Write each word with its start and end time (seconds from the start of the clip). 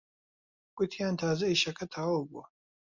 گوتیان 0.77 1.13
تازە 1.21 1.45
ئیشەکە 1.49 1.85
تەواو 1.93 2.23
بووە 2.29 2.43